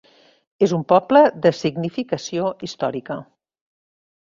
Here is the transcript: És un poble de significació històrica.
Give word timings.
És 0.67 0.71
un 0.77 0.85
poble 0.93 1.21
de 1.43 1.51
significació 1.59 2.49
històrica. 2.69 3.21